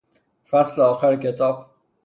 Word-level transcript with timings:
فصل 0.45 0.81
آخر 0.81 1.15
کتاب 1.15 1.71